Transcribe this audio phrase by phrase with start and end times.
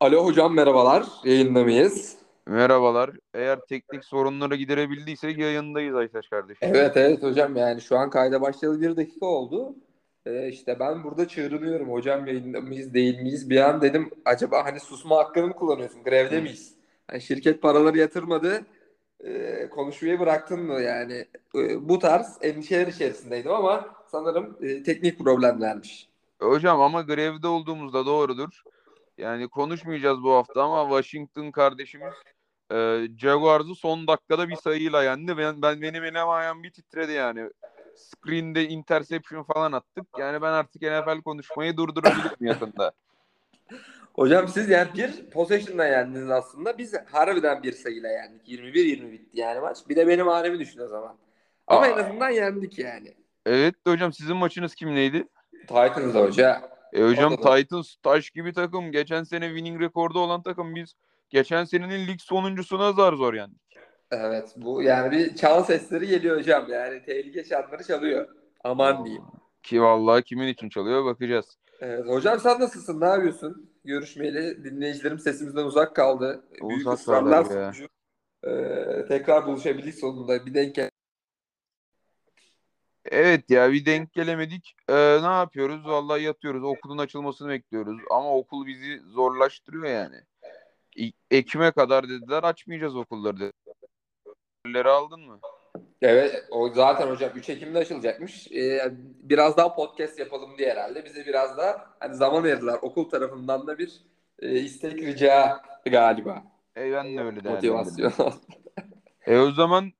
[0.00, 1.06] Alo hocam merhabalar.
[1.24, 2.16] Yayında mıyız?
[2.46, 3.10] Merhabalar.
[3.34, 6.68] Eğer teknik sorunları giderebildiysek yayındayız Aytaş kardeşim.
[6.74, 9.74] Evet evet hocam yani şu an kayda başlayalı bir dakika oldu.
[10.26, 13.50] Ee, işte ben burada çığırınıyorum hocam yayında mıyız değil miyiz?
[13.50, 16.02] Bir an dedim acaba hani susma hakkını mı kullanıyorsun?
[16.04, 16.74] Grevde miyiz?
[17.10, 18.60] Hani şirket paraları yatırmadı.
[19.24, 21.24] Ee, konuşmayı bıraktın mı yani?
[21.56, 26.08] Ee, bu tarz endişeler içerisindeydim ama sanırım e, teknik problemlermiş.
[26.42, 28.62] Hocam ama grevde olduğumuzda doğrudur.
[29.20, 32.14] Yani konuşmayacağız bu hafta ama Washington kardeşimiz
[32.72, 35.38] e, Jaguars'ı son dakikada bir sayıyla yendi.
[35.38, 37.50] Ben, ben benim elim ayağım bir titredi yani.
[37.96, 40.06] Screen'de interception falan attık.
[40.18, 42.92] Yani ben artık NFL konuşmayı durdurabilirim yakında.
[44.14, 46.78] Hocam siz yani bir possession'la yendiniz aslında.
[46.78, 48.48] Biz harbiden bir sayıyla yendik.
[48.48, 49.78] 21-20 bitti yani maç.
[49.88, 51.16] Bir de benim hanemi düşün o zaman.
[51.66, 51.86] Ama Aa.
[51.86, 53.14] en azından yendik yani.
[53.46, 55.28] Evet hocam sizin maçınız kimleydi?
[55.68, 56.70] Titans'da hoca.
[56.92, 57.56] E hocam Orada da.
[57.56, 58.92] Titans taş gibi takım.
[58.92, 60.94] Geçen sene winning rekordu olan takım biz.
[61.30, 63.60] Geçen senenin lig sonuncusuna zar zor yendik.
[64.10, 66.66] Evet bu yani bir çal sesleri geliyor hocam.
[66.68, 68.28] Yani tehlike çanları çalıyor.
[68.64, 69.24] Aman diyeyim.
[69.62, 71.58] Ki vallahi kimin için çalıyor bakacağız.
[71.80, 73.00] Evet, hocam sen nasılsın?
[73.00, 73.70] Ne yapıyorsun?
[73.84, 76.44] Görüşmeyeli dinleyicilerim sesimizden uzak kaldı.
[76.68, 77.72] Büyük Uzak ısrarlar kaldılar ya.
[77.72, 77.88] sonucu
[78.44, 80.46] e, tekrar buluşabildik sonunda.
[80.46, 80.78] Bir denk
[83.04, 84.74] Evet ya bir denk gelemedik.
[84.88, 85.86] Ee, ne yapıyoruz?
[85.86, 86.64] Vallahi yatıyoruz.
[86.64, 88.00] Okulun açılmasını bekliyoruz.
[88.10, 90.16] Ama okul bizi zorlaştırıyor yani.
[91.30, 93.52] Ekim'e kadar dediler açmayacağız okulları
[94.66, 94.84] dediler.
[94.84, 95.40] aldın mı?
[96.02, 98.52] Evet o zaten hocam 3 Ekim'de açılacakmış.
[98.52, 98.92] Ee,
[99.22, 101.04] biraz daha podcast yapalım diye herhalde.
[101.04, 102.78] Bize biraz daha hani zaman verdiler.
[102.82, 104.04] Okul tarafından da bir
[104.38, 106.42] e, istek rica galiba.
[106.76, 107.52] E ben de öyle değerlendirdim.
[107.52, 108.12] Motivasyon.
[109.26, 109.92] E o zaman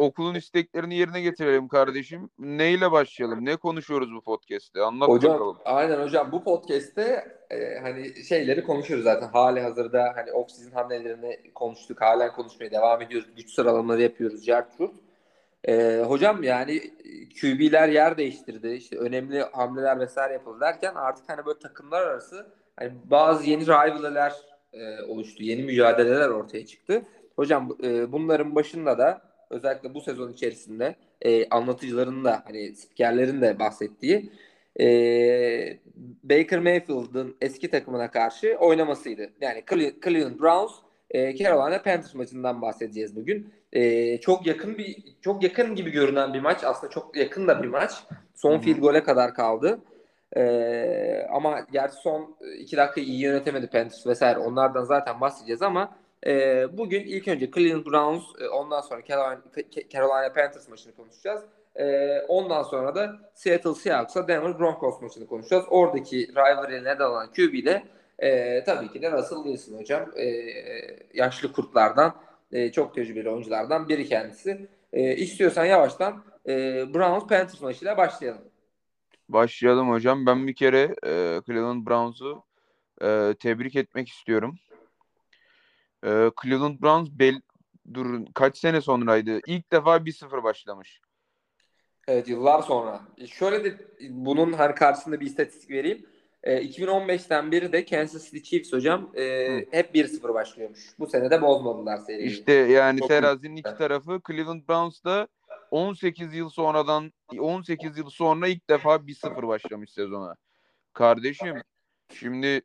[0.00, 2.30] okulun isteklerini yerine getirelim kardeşim.
[2.38, 3.44] Neyle başlayalım?
[3.44, 4.80] Ne konuşuyoruz bu podcast'te?
[4.80, 5.56] Anlat hocam bakalım.
[5.64, 9.28] aynen hocam bu podcast'te e, hani şeyleri konuşuyoruz zaten.
[9.28, 12.00] Hali hazırda hani off-season hamlelerini konuştuk.
[12.00, 13.28] Halen konuşmaya devam ediyoruz.
[13.36, 14.44] Güç sıralamaları yapıyoruz.
[14.44, 14.94] Certurt.
[15.68, 16.80] E, hocam yani
[17.40, 18.68] QB'ler yer değiştirdi.
[18.68, 22.46] İşte önemli hamleler vesaire yapıldı derken artık hani böyle takımlar arası
[22.76, 24.32] hani bazı yeni rivalry'ler
[24.72, 25.42] e, oluştu.
[25.42, 27.02] Yeni mücadeleler ortaya çıktı.
[27.36, 33.58] Hocam e, bunların başında da özellikle bu sezon içerisinde e, anlatıcıların da hani spikerlerin de
[33.58, 34.32] bahsettiği
[34.80, 34.86] e,
[36.24, 39.30] Baker Mayfield'ın eski takımına karşı oynamasıydı.
[39.40, 40.72] Yani Cle- Cleveland Browns
[41.10, 43.52] e, Carolina Panthers maçından bahsedeceğiz bugün.
[43.72, 46.64] E, çok yakın bir çok yakın gibi görünen bir maç.
[46.64, 47.92] Aslında çok yakın da bir maç.
[48.34, 48.60] Son hı.
[48.60, 49.80] field gole kadar kaldı.
[50.36, 54.38] E, ama gerçi son iki dakika iyi yönetemedi Panthers vesaire.
[54.38, 59.42] Onlardan zaten bahsedeceğiz ama e, bugün ilk önce Cleveland Browns e, ondan sonra Carolina,
[59.92, 61.42] Carolina Panthers maçını konuşacağız.
[61.76, 65.64] E, ondan sonra da Seattle Seahawks'a Denver Broncos maçını konuşacağız.
[65.68, 67.82] Oradaki rivalry'e neden olan QB de
[68.18, 70.10] e, tabii ki de Russell Wilson hocam.
[70.16, 70.26] E,
[71.14, 72.14] yaşlı kurtlardan,
[72.52, 74.68] e, çok tecrübeli oyunculardan biri kendisi.
[74.92, 76.54] E, istiyorsan yavaştan e,
[76.94, 78.42] Browns Panthers maçıyla başlayalım.
[79.28, 80.26] Başlayalım hocam.
[80.26, 82.44] Ben bir kere e, Cleveland Browns'u
[83.02, 84.58] e, tebrik etmek istiyorum.
[86.04, 87.40] E, Cleveland Browns bel
[87.94, 89.40] durun kaç sene sonraydı?
[89.46, 91.00] İlk defa 1-0 başlamış.
[92.08, 93.00] Evet yıllar sonra.
[93.18, 93.76] E, Şöyle de
[94.10, 96.06] bunun hani karşısında bir istatistik vereyim.
[96.42, 99.64] E, 2015'ten beri de Kansas City Chiefs hocam e, Hı.
[99.70, 100.80] hep 1-0 başlıyormuş.
[100.98, 102.26] Bu sene de bozmadılar seriyi.
[102.26, 105.28] İşte yani Çok terazinin iki tarafı Cleveland Browns'da
[105.70, 110.36] 18 yıl sonradan 18 yıl sonra ilk defa 1-0 başlamış sezona.
[110.92, 111.54] Kardeşim
[112.12, 112.62] şimdi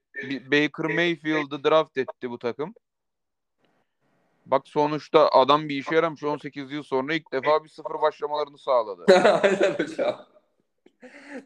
[0.52, 2.74] Baker Mayfield'ı draft etti bu takım.
[4.46, 9.06] Bak sonuçta adam bir işe yaramış 18 yıl sonra ilk defa bir sıfır başlamalarını sağladı.
[9.44, 10.26] Aynen hocam.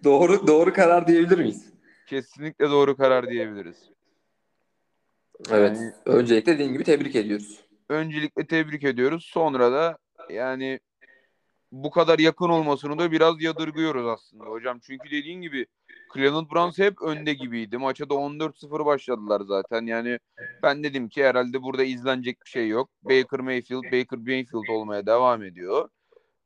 [0.03, 1.73] doğru doğru karar diyebilir miyiz?
[2.05, 3.89] Kesinlikle doğru karar diyebiliriz.
[5.51, 5.77] Evet.
[5.77, 7.59] Yani- Öncelikle dediğin gibi tebrik ediyoruz.
[7.89, 9.25] Öncelikle tebrik ediyoruz.
[9.33, 9.97] Sonra da
[10.29, 10.79] yani
[11.71, 14.79] bu kadar yakın olmasını da biraz yadırgıyoruz aslında hocam.
[14.79, 15.65] Çünkü dediğin gibi
[16.13, 17.77] Cleveland Browns hep önde gibiydi.
[17.77, 19.85] Maça da 14-0 başladılar zaten.
[19.85, 20.19] Yani
[20.63, 22.89] ben dedim ki herhalde burada izlenecek bir şey yok.
[23.03, 25.89] Baker Mayfield, Baker Mayfield olmaya devam ediyor.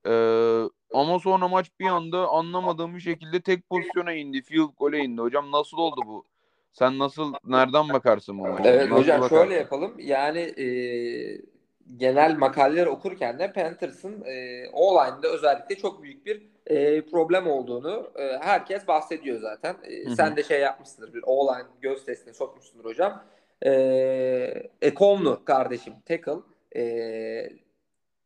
[0.07, 4.41] Ee, ama sonra maç bir anda anlamadığım bir şekilde tek pozisyona indi.
[4.41, 5.21] Field goal'e indi.
[5.21, 6.25] Hocam nasıl oldu bu?
[6.73, 8.69] Sen nasıl, nereden bakarsın bu maça?
[8.69, 9.35] Evet Nasıl hocam bakarsın?
[9.35, 9.93] şöyle yapalım.
[9.99, 10.65] Yani e,
[11.97, 18.37] genel makaleler okurken de Panthers'ın e, O-line'da özellikle çok büyük bir e, problem olduğunu e,
[18.41, 19.75] herkes bahsediyor zaten.
[19.83, 20.15] E, Hı hı.
[20.15, 23.23] sen de şey yapmışsındır bir O-line göz testine sokmuşsundur hocam.
[23.65, 23.71] E,
[24.81, 26.33] Ekomlu kardeşim tackle
[26.75, 26.83] e,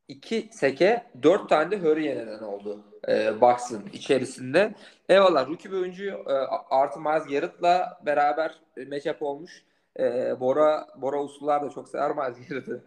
[0.08, 4.74] iki seke dört tane de hurry neden oldu e, Bucks'ın içerisinde.
[5.10, 6.34] Eyvallah rookie bir oyuncu e,
[6.70, 9.64] artı Miles Garrett'la beraber matchup olmuş.
[10.00, 12.84] e, Bora Bora Usullar da çok sever Miles Garrett'ı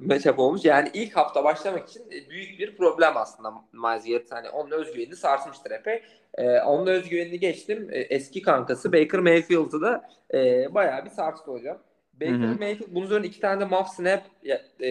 [0.00, 0.64] matchup olmuş.
[0.64, 4.32] Yani ilk hafta başlamak için büyük bir problem aslında Garrett.
[4.32, 6.02] Hani onun özgüvenini sarsmıştır epey.
[6.34, 7.88] E, onun özgüvenini geçtim.
[7.92, 11.78] E, eski kankası Baker Mayfield'ı da e, bayağı bir sarstı hocam.
[12.14, 12.58] Baker hı hı.
[12.58, 14.22] Mayfield bunun üzerine iki tane de muff snap
[14.80, 14.90] e,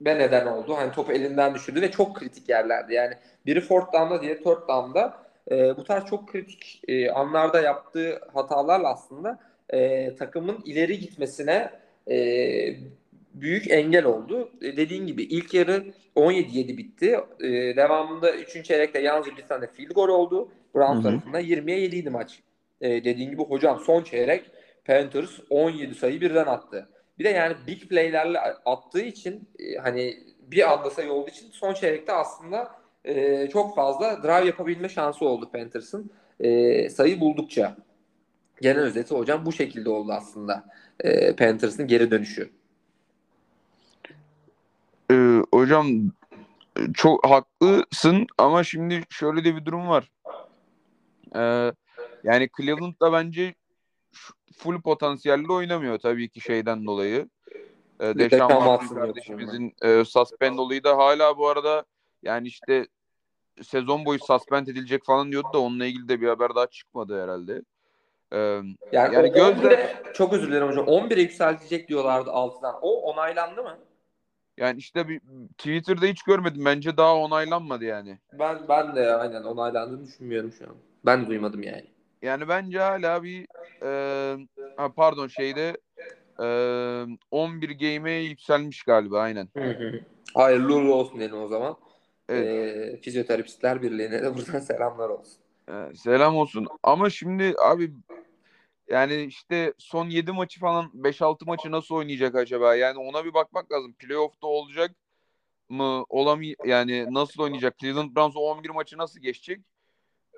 [0.00, 0.76] ve neden oldu.
[0.76, 2.94] Hani topu elinden düşürdü ve çok kritik yerlerde.
[2.94, 3.14] Yani
[3.46, 5.16] biri fourth down'da diğeri third down'da.
[5.50, 9.38] E, bu tarz çok kritik e, anlarda yaptığı hatalarla aslında
[9.70, 11.70] e, takımın ileri gitmesine
[12.10, 12.16] e,
[13.40, 14.50] büyük engel oldu.
[14.62, 15.84] E, dediğin gibi ilk yarı
[16.16, 17.20] 17-7 bitti.
[17.40, 18.64] E, devamında 3.
[18.64, 20.48] çeyrekte yalnızca bir tane field goal oldu.
[20.74, 22.40] Brown tarafında 20'ye 7 idi maç.
[22.80, 24.50] E, dediğin gibi hocam son çeyrek
[24.84, 26.88] Panthers 17 sayı birden attı.
[27.18, 31.74] Bir de yani big play'lerle attığı için e, hani bir anda sayı olduğu için son
[31.74, 32.70] çeyrekte aslında
[33.04, 37.76] e, çok fazla drive yapabilme şansı oldu Panthers'ın e, sayı buldukça.
[38.60, 40.64] Genel özeti hocam bu şekilde oldu aslında
[41.00, 42.50] e, Panthers'ın geri dönüşü.
[45.52, 45.86] Hocam
[46.94, 50.10] çok haklısın ama şimdi şöyle de bir durum var.
[51.36, 51.72] Ee,
[52.24, 53.54] yani Cleveland da bence
[54.58, 57.28] full potansiyelle oynamıyor tabii ki şeyden dolayı.
[58.00, 61.84] Ee, Deşan Watson kardeşimizin e, suspend olayı da hala bu arada
[62.22, 62.86] yani işte
[63.62, 67.62] sezon boyu suspend edilecek falan diyordu da onunla ilgili de bir haber daha çıkmadı herhalde.
[68.32, 68.38] Ee,
[68.92, 72.78] yani yani gözle çok özür dilerim hocam 11'e yükseltecek diyorlardı altından.
[72.82, 73.78] O onaylandı mı?
[74.58, 75.20] Yani işte bir
[75.58, 76.64] Twitter'da hiç görmedim.
[76.64, 78.18] Bence daha onaylanmadı yani.
[78.32, 80.76] Ben ben de aynen onaylandığını düşünmüyorum şu an.
[81.06, 81.84] Ben duymadım yani.
[82.22, 83.46] Yani bence hala bir
[83.82, 85.76] e, pardon şeyde
[86.40, 86.46] e,
[87.30, 89.48] 11 game'e yükselmiş galiba aynen.
[90.34, 91.76] Hayırlı uğurlu olsun diyelim o zaman.
[92.28, 92.46] Evet.
[92.46, 95.38] E, Fizyoterapistler Birliği'ne de buradan selamlar olsun.
[95.68, 96.66] E, selam olsun.
[96.82, 97.92] Ama şimdi abi
[98.90, 102.74] yani işte son 7 maçı falan 5-6 maçı nasıl oynayacak acaba?
[102.74, 103.92] Yani ona bir bakmak lazım.
[103.92, 104.90] Playoff'ta olacak
[105.68, 106.04] mı?
[106.08, 107.78] Olamay yani nasıl oynayacak?
[107.78, 109.60] Cleveland Browns 11 maçı nasıl geçecek?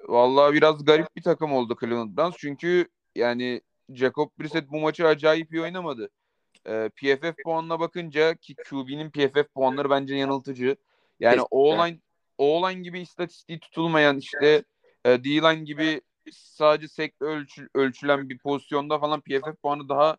[0.08, 2.36] Vallahi biraz garip bir takım oldu Cleveland Browns.
[2.38, 3.60] Çünkü yani
[3.94, 6.10] Jacob Brissett bu maçı acayip iyi oynamadı.
[6.66, 10.76] Ee, PFF puanına bakınca ki QB'nin PFF puanları bence yanıltıcı.
[11.20, 11.98] Yani O-line
[12.38, 14.64] O-line gibi istatistiği tutulmayan işte
[15.04, 16.00] e, D-line gibi
[16.32, 20.16] sadece sekle ölçü, ölçülen bir pozisyonda falan PFF puanı daha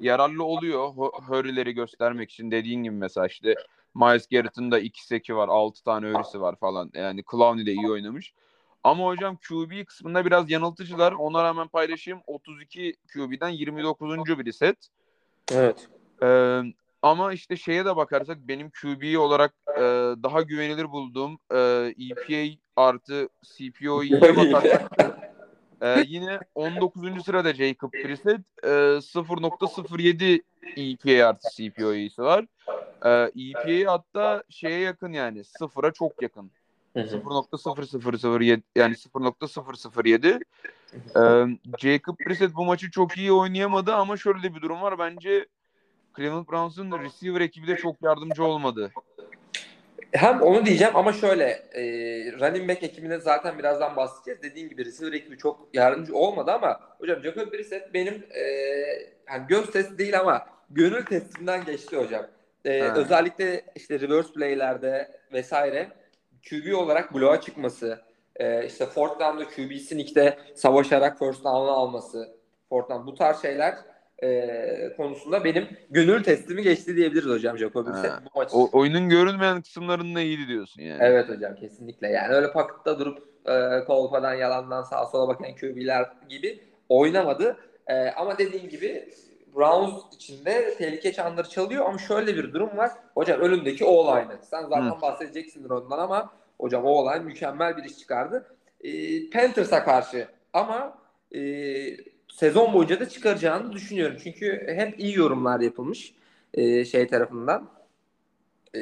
[0.00, 0.88] yararlı oluyor.
[1.28, 3.54] Hurry'leri göstermek için dediğin gibi mesela işte
[3.94, 6.90] Miles Garrett'ın da 2 seki var, 6 tane hurry'si var falan.
[6.94, 8.34] Yani Clowney de iyi oynamış.
[8.84, 11.12] Ama hocam QB kısmında biraz yanıltıcılar.
[11.12, 12.20] Ona rağmen paylaşayım.
[12.26, 14.38] 32 QB'den 29.
[14.38, 14.88] bir set.
[15.52, 15.88] Evet.
[16.22, 16.60] Ee,
[17.02, 19.80] ama işte şeye de bakarsak benim QB olarak e,
[20.22, 21.58] daha güvenilir bulduğum e,
[22.10, 24.20] EPA artı CPO'ya
[24.52, 25.33] bakarsak
[25.84, 27.24] Ee, yine 19.
[27.24, 30.42] sırada Jacob Brissett e, 0.07
[30.76, 32.46] EPA artı CPO'su var.
[33.04, 36.50] E, EPA hatta şeye yakın yani sıfıra çok yakın.
[37.56, 40.40] 0.0007 yani 0.007
[41.16, 44.98] ee, Jacob Brissett bu maçı çok iyi oynayamadı ama şöyle bir durum var.
[44.98, 45.46] Bence
[46.16, 48.92] Cleveland Browns'un receiver ekibi de çok yardımcı olmadı.
[50.14, 51.44] Hem onu diyeceğim ama şöyle
[51.74, 51.82] e,
[52.32, 54.42] running back ekibine zaten birazdan bahsedeceğiz.
[54.42, 58.40] Dediğin gibi receiver ekibi çok yardımcı olmadı ama hocam Jacob Brissett benim e,
[59.28, 62.26] yani göz testi değil ama gönül testimden geçti hocam.
[62.64, 65.88] E, özellikle işte reverse play'lerde vesaire
[66.50, 68.00] QB olarak bloğa çıkması,
[68.36, 72.36] e, işte fourth down'da QB sneak'te savaşarak first down'u alması,
[72.70, 73.74] down bu tarz şeyler
[74.22, 78.50] e, konusunda benim gönül testimi geçti diyebiliriz hocam Jacob Bu maç.
[78.52, 80.98] O, oyunun görünmeyen kısımlarında iyiydi diyorsun yani.
[81.02, 82.08] Evet hocam kesinlikle.
[82.08, 87.56] Yani öyle pakıtta durup e, kolpadan yalandan sağa sola bakan QB'ler gibi oynamadı.
[87.86, 89.08] E, ama dediğim gibi
[89.56, 92.90] Browns içinde tehlike çanları çalıyor ama şöyle bir durum var.
[93.14, 94.38] Hocam önündeki o olaydı.
[94.50, 95.02] Sen zaten Hı.
[95.02, 98.56] bahsedeceksindir ondan ama hocam o olay mükemmel bir iş çıkardı.
[98.84, 98.90] E,
[99.30, 100.98] Panthers'a karşı ama
[101.34, 101.40] e,
[102.34, 104.16] sezon boyunca da çıkaracağını düşünüyorum.
[104.24, 106.14] Çünkü hep iyi yorumlar yapılmış
[106.54, 107.70] e, şey tarafından
[108.74, 108.80] e,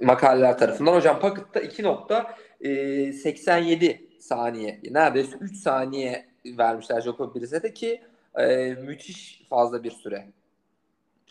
[0.00, 0.94] makaleler tarafından.
[0.94, 8.02] Hocam Pocket'ta 2.87 saniye neredeyse 3 saniye vermişler Jacob Brissett'e ki
[8.38, 10.26] e, müthiş fazla bir süre.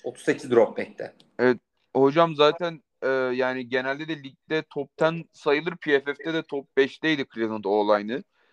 [0.04, 1.14] 38 drop back'te.
[1.40, 1.58] Evet
[1.96, 7.64] hocam zaten e, yani genelde de ligde top 10 sayılır PFF'de de top 5'teydi Cleveland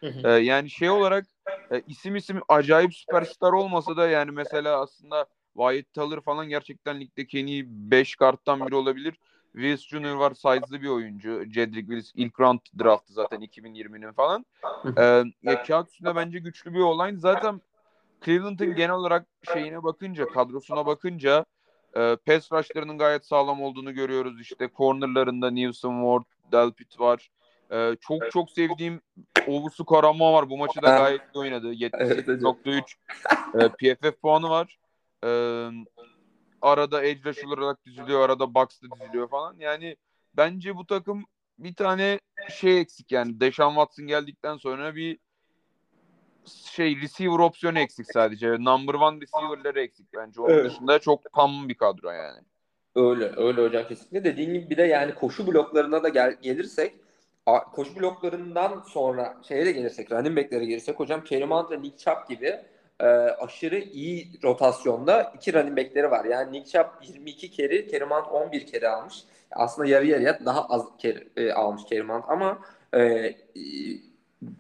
[0.03, 0.29] O-line'ı.
[0.29, 1.27] E, yani şey olarak
[1.73, 7.39] e, isim isim acayip süperstar olmasa da yani mesela aslında Wyatt Teller falan gerçekten ligdeki
[7.39, 9.15] en iyi 5 karttan biri olabilir.
[9.53, 10.15] Willis Jr.
[10.15, 11.45] var size'lı bir oyuncu.
[11.49, 14.47] Cedric Willis ilk round draftı zaten 2020'nin falan.
[14.99, 17.15] ee, ya kağıt üstünde bence güçlü bir olay.
[17.17, 17.61] Zaten
[18.25, 21.45] Cleveland'ın genel olarak şeyine bakınca, kadrosuna bakınca
[21.97, 24.41] e, pass rush'larının gayet sağlam olduğunu görüyoruz.
[24.41, 27.31] İşte cornerlarında Newsom Ward, Delpit var.
[27.73, 29.01] E, çok çok sevdiğim
[29.47, 30.51] Ovusu Karama var.
[30.51, 31.73] Bu maçı da gayet iyi oynadı.
[31.93, 32.57] Evet, hocam.
[32.65, 32.95] 78.3
[33.55, 34.79] e, PFF puanı var.
[35.25, 35.31] E,
[36.63, 39.57] arada edge olarak diziliyor, arada box'ta diziliyor falan.
[39.59, 39.97] Yani
[40.37, 41.25] bence bu takım
[41.59, 43.41] bir tane şey eksik yani.
[43.41, 45.19] Deshaun Watson geldikten sonra bir
[46.47, 48.51] şey receiver opsiyonu eksik sadece.
[48.51, 50.41] Number one receiver'ları eksik bence.
[50.41, 50.71] Onun Evet.
[50.71, 52.41] dışında çok tam bir kadro yani.
[52.95, 54.25] Öyle öyle hocam kesinlikle.
[54.25, 57.02] Dediğin gibi bir de yani koşu bloklarına da gel, gelirsek
[57.47, 62.29] koşu bloklarından sonra şeye de gelirsek running back'lere gelirsek hocam Kerim Hunt ve Nick Chubb
[62.29, 62.61] gibi
[63.01, 66.25] e, aşırı iyi rotasyonda iki running back'leri var.
[66.25, 69.25] Yani Nick Chubb 22 kere, Kerim Hunt 11 kere almış.
[69.51, 72.59] Aslında yarı yarıya daha az kere e, almış Kerim Hunt ama
[72.97, 73.33] e,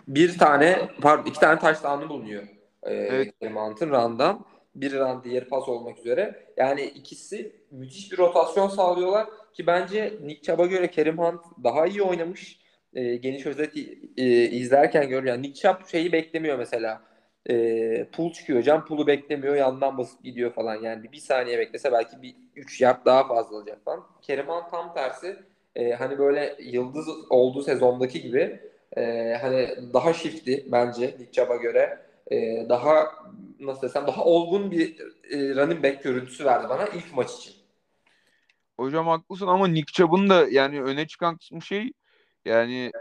[0.08, 2.42] bir tane pardon iki tane touchdown'ı bulunuyor.
[2.82, 3.34] E, Evet.
[3.40, 4.44] Kerim Hunt'ın run'dan.
[4.74, 6.46] Bir run diğeri pas olmak üzere.
[6.56, 12.02] Yani ikisi müthiş bir rotasyon sağlıyorlar ki bence Nick Chubb'a göre Kerim Hunt daha iyi
[12.02, 12.61] oynamış.
[12.94, 13.76] E, geniş özet
[14.16, 15.28] e, izlerken görüyorum.
[15.28, 17.02] Yani Nick Chubb şeyi beklemiyor mesela.
[17.50, 18.84] E, pull çıkıyor hocam.
[18.84, 19.54] Pull'u beklemiyor.
[19.54, 20.82] Yandan basıp gidiyor falan.
[20.82, 24.06] Yani bir, saniye beklese belki bir 3 yard daha fazla olacak falan.
[24.22, 25.36] Kerim Hunt tam tersi.
[25.76, 28.60] E, hani böyle yıldız olduğu sezondaki gibi
[28.96, 32.06] e, hani daha shift'i bence Nick Chubb'a göre.
[32.30, 33.04] E, daha
[33.60, 37.54] nasıl desem daha olgun bir e, running back görüntüsü verdi bana ilk maç için.
[38.76, 41.92] Hocam haklısın ama Nick Chubb'ın da yani öne çıkan kısmı şey
[42.44, 42.92] yani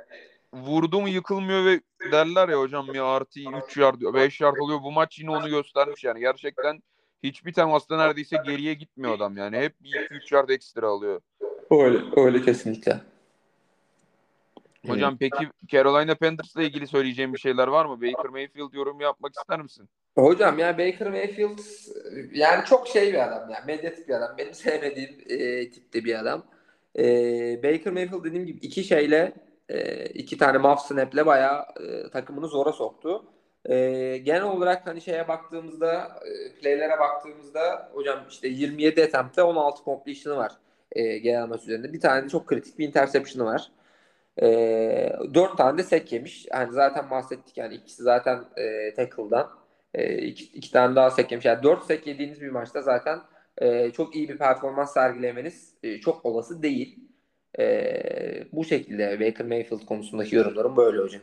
[0.54, 1.82] vurdu mu yıkılmıyor ve
[2.12, 4.82] derler ya hocam ya artı 3 yard 5 yard oluyor.
[4.84, 6.20] Bu maç yine onu göstermiş yani.
[6.20, 6.84] Gerçekten
[7.24, 9.58] hiçbir temasta neredeyse geriye gitmiyor adam yani.
[9.58, 11.22] Hep bir 2-3 yard ekstra alıyor.
[11.72, 13.02] Öyle, öyle kesinlikle.
[14.88, 18.02] Hocam peki Carolina Panthers'la ilgili söyleyeceğim bir şeyler var mı?
[18.02, 19.90] Baker Mayfield yorum yapmak ister misin?
[20.16, 21.60] Hocam ya Baker Mayfield
[22.32, 24.38] yani çok şey bir adam yani medyatik bir adam.
[24.38, 26.44] Benim sevmediğim e, tipte bir adam.
[27.00, 27.04] E,
[27.64, 29.34] Baker Mayfield dediğim gibi iki şeyle
[29.70, 33.26] e, iki tane muff snap'le bayağı e, takımını zora soktu.
[33.66, 40.38] E, genel olarak hani şeye baktığımızda e, play'lere baktığımızda hocam işte 27 attempt'te 16 completion'ı
[40.38, 40.52] var
[40.92, 41.94] e, genel maç üzerinde.
[41.94, 43.72] Bir tane de çok kritik bir interception'ı var.
[44.42, 44.48] E,
[45.34, 46.46] dört tane de sek yemiş.
[46.54, 49.50] Yani zaten bahsettik yani ikisi zaten e, tackle'dan.
[49.94, 51.46] E, iki, iki tane daha sek yemiş.
[51.46, 53.20] Yani dört sek yediğiniz bir maçta zaten
[53.58, 57.00] e, çok iyi bir performans sergilemeniz e, çok olası değil.
[57.60, 61.22] E, bu şekilde Baker Mayfield konusundaki yorumlarım böyle hocam.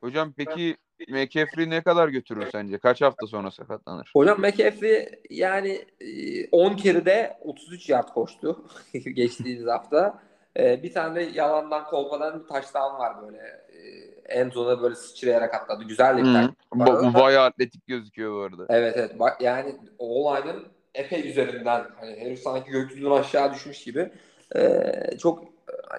[0.00, 0.76] Hocam peki
[1.08, 2.78] McCaffrey ne kadar götürür sence?
[2.78, 4.10] Kaç hafta sonra sakatlanır?
[4.14, 10.22] Hocam McAfee yani e, 10 kerede 33 yard koştu geçtiğimiz hafta.
[10.58, 13.38] E, bir tane yalandan kolpadan bir touchdown var böyle.
[13.38, 15.84] E, end zone'a böyle sıçrayarak atladı.
[15.84, 16.50] Güzel bir var.
[16.72, 18.66] Ba- bayağı atletik gözüküyor bu arada.
[18.68, 19.18] Evet evet.
[19.18, 24.10] Bak, yani olayın epey üzerinden hani herif sanki gökyüzünden aşağı düşmüş gibi
[24.56, 24.82] e,
[25.18, 25.44] çok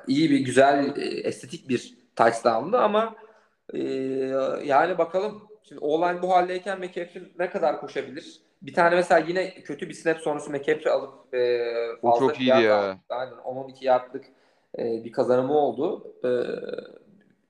[0.07, 3.15] iyi bir güzel e, estetik bir touchdown'du ama
[3.73, 3.79] e,
[4.63, 8.41] yani bakalım şimdi Oğlan bu haldeyken McCaffrey ne kadar koşabilir?
[8.61, 11.69] Bir tane mesela yine kötü bir snap sonrası McCaffrey alıp e,
[12.01, 12.99] O fazla çok iyiydi ya.
[13.09, 14.25] Aynen 10-12 yardlık
[14.77, 16.13] e, bir kazanımı oldu.
[16.23, 16.29] E,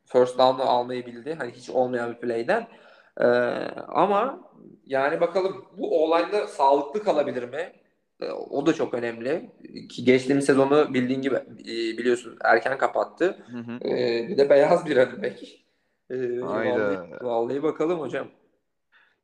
[0.05, 1.33] first down'u almayı bildi.
[1.33, 2.67] Hani hiç olmayan bir play'den.
[3.21, 3.25] E,
[3.88, 4.39] ama
[4.91, 7.74] yani bakalım bu olayda sağlıklı kalabilir mi?
[8.21, 9.51] E, O da çok önemli.
[9.89, 13.38] Ki geçtiğimiz sezonu bildiğin gibi e, biliyorsun erken kapattı.
[13.51, 13.89] Hı hı.
[13.89, 15.43] E, bir de beyaz bir running back.
[16.10, 16.89] E, Hayda.
[16.89, 18.27] vallahi, vallahi bakalım hocam.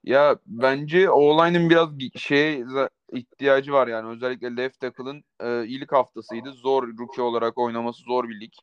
[0.03, 2.65] Ya bence O-line'ın biraz şeye
[3.11, 6.51] ihtiyacı var yani özellikle left tackle'ın e, ilk haftasıydı.
[6.51, 8.53] Zor rookie olarak oynaması zor bir lig.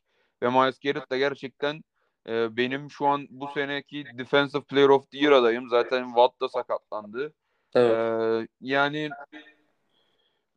[0.43, 1.83] Ve Miles Garrett da gerçekten
[2.29, 5.69] e, benim şu an bu seneki Defensive Player of the Year adayım.
[5.69, 7.33] Zaten Watt da sakatlandı.
[7.75, 7.91] Evet.
[7.91, 9.09] E, yani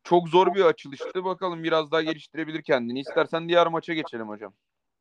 [0.05, 1.25] çok zor bir açılıştı.
[1.25, 3.01] Bakalım biraz daha geliştirebilir kendini.
[3.01, 4.53] İstersen diğer maça geçelim hocam.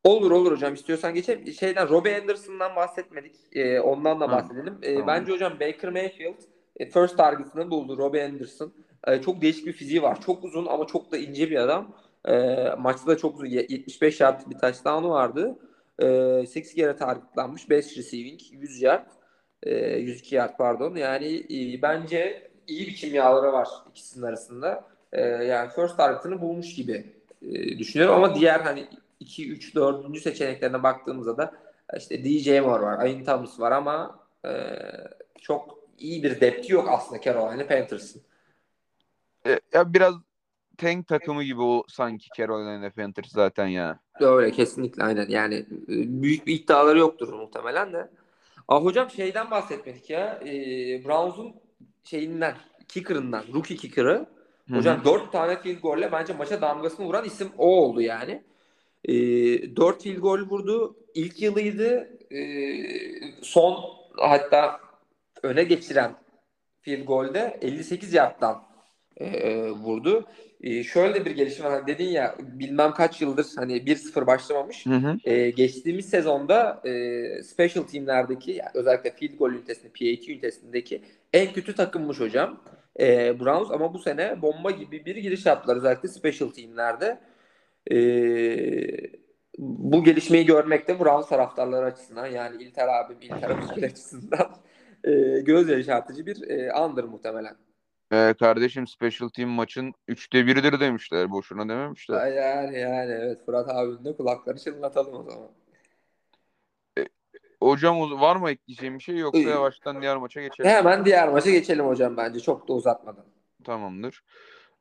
[0.03, 1.53] Olur olur hocam istiyorsan geçelim.
[1.53, 3.35] Şeyden Robbie Anderson'dan bahsetmedik.
[3.51, 4.77] Ee, ondan da bahsedelim.
[4.81, 5.07] Ee, Tamam.
[5.07, 6.41] Bence hocam Baker Mayfield
[6.77, 8.73] e, first target'ını buldu Robbie Anderson.
[9.07, 10.21] Ee, çok değişik bir fiziği var.
[10.21, 11.95] Çok uzun ama çok da ince bir adam.
[12.27, 13.45] Ee, maçta da çok uzun.
[13.45, 15.59] Ye- 75 yard bir touchdown'u vardı.
[16.01, 17.69] Ee, 8 kere targetlanmış.
[17.69, 18.39] 5 receiving.
[18.51, 19.09] 100 yard.
[19.63, 20.95] Ee, 102 yard pardon.
[20.95, 24.87] Yani e, bence iyi bir kimyaları var ikisinin arasında.
[25.13, 28.87] Ee, yani first target'ını bulmuş gibi e, düşünüyorum ama diğer hani
[29.19, 30.21] 2, 3, 4.
[30.21, 31.53] seçeneklerine baktığımızda da
[31.97, 34.51] işte DJ Moore var, Ayn Thomas var ama e,
[35.41, 38.21] çok iyi bir depthi yok aslında Carolina Panthers'ın.
[39.45, 40.13] E, ya biraz
[40.77, 43.99] tank takımı gibi o sanki Carolina Panthers zaten ya.
[44.19, 48.09] Öyle kesinlikle aynen yani e, büyük bir iddiaları yoktur muhtemelen de.
[48.67, 50.39] Aa, hocam şeyden bahsetmedik ya.
[50.45, 50.51] E,
[51.05, 51.55] Browns'un
[52.03, 52.55] şeyinden,
[52.87, 54.25] kicker'ından, rookie kicker'ı.
[54.71, 58.43] Hocam 4 tane field golle bence maça damgasını vuran isim o oldu yani.
[59.05, 59.13] E,
[59.75, 60.95] 4 field gol vurdu.
[61.13, 62.09] İlk yılıydı.
[62.31, 62.41] E,
[63.41, 63.83] son
[64.17, 64.79] hatta
[65.43, 66.15] öne geçiren
[66.81, 68.63] field golde 58 yardtan
[69.17, 70.25] e, vurdu.
[70.61, 71.73] E, şöyle bir gelişme var.
[71.73, 74.85] Hani dedin ya bilmem kaç yıldır hani 1-0 başlamamış.
[74.85, 75.17] Hı hı.
[75.23, 81.01] E, geçtiğimiz sezonda e, special teamlerdeki yani özellikle field goal ünitesinde PAT ünitesindeki
[81.33, 82.63] en kötü takımmış hocam.
[82.99, 87.19] E, Browns ama bu sene bomba gibi bir giriş yaptılar özellikle special teamlerde.
[87.91, 87.97] E,
[89.57, 94.49] bu gelişmeyi görmek de Browns taraftarları açısından yani İlter abim, İlter Özgür açısından
[95.03, 97.55] e, göz yaşartıcı bir e, andır muhtemelen.
[98.13, 101.31] Ee, kardeşim Special Team maçın üçte biridir demişler.
[101.31, 102.27] Boşuna dememişler.
[102.31, 105.49] Yani yani evet Fırat abinin de kulakları çınlatalım o zaman.
[107.61, 110.69] Hocam o- var mı ekleyeceğim bir şey yoksa Ee, yavaştan diğer maça geçelim.
[110.69, 113.25] Hemen diğer maça geçelim hocam bence çok da uzatmadan.
[113.63, 114.23] Tamamdır.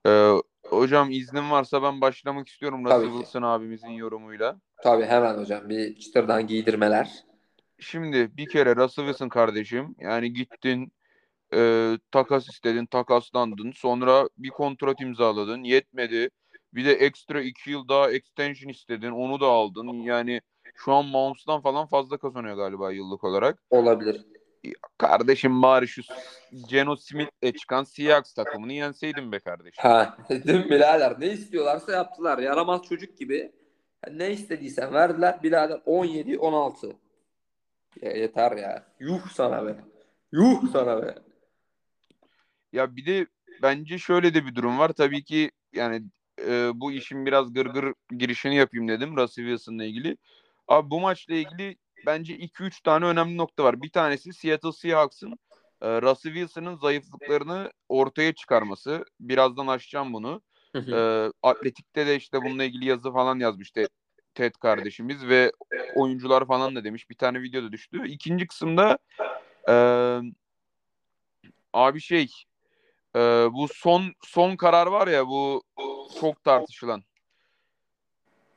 [0.06, 0.32] Ee,
[0.66, 3.18] hocam iznin varsa ben başlamak istiyorum Tabii Russell ki.
[3.18, 4.60] Wilson abimizin yorumuyla.
[4.82, 7.10] Tabii hemen hocam bir çıtırdan giydirmeler.
[7.78, 10.92] Şimdi bir kere Russell Wilson kardeşim yani gittin
[11.54, 16.30] e, takas istedin takaslandın sonra bir kontrat imzaladın yetmedi
[16.76, 20.40] bir de ekstra iki yıl daha extension istedin onu da aldın yani
[20.74, 23.58] şu an Mahomes'tan falan fazla kazanıyor galiba yıllık olarak.
[23.70, 24.26] Olabilir.
[24.98, 26.02] Kardeşim bari şu
[26.68, 29.82] Geno Smith'le çıkan Seahawks takımını yenseydin be kardeşim.
[29.82, 31.20] Ha, değil mi birader?
[31.20, 32.38] Ne istiyorlarsa yaptılar.
[32.38, 33.52] Yaramaz çocuk gibi.
[34.12, 35.42] Ne istediysen verdiler.
[35.42, 36.92] Birader 17 16.
[38.02, 38.86] Ya yeter ya.
[39.00, 39.76] Yuh sana be.
[40.32, 41.14] Yuh sana be.
[42.76, 43.26] Ya bir de
[43.62, 44.92] bence şöyle de bir durum var.
[44.92, 46.02] Tabii ki yani
[46.46, 50.16] e, bu işin biraz gırgır girişini yapayım dedim Russell Wilson'la ilgili.
[50.68, 53.82] Abi bu maçla ilgili bence 2-3 tane önemli nokta var.
[53.82, 55.38] Bir tanesi Seattle Seahawks'ın
[55.80, 59.04] e, Russell Wilson'ın zayıflıklarını ortaya çıkarması.
[59.20, 60.42] Birazdan açacağım bunu.
[60.74, 63.88] E, Atletik'te de işte bununla ilgili yazı falan yazmıştı
[64.34, 65.52] Ted kardeşimiz ve
[65.94, 67.10] oyuncular falan da demiş.
[67.10, 68.08] Bir tane video da düştü.
[68.08, 68.98] İkinci kısımda
[69.68, 69.74] e,
[71.72, 72.28] abi şey
[73.16, 73.20] e,
[73.52, 75.62] bu son son karar var ya bu
[76.20, 77.02] çok tartışılan.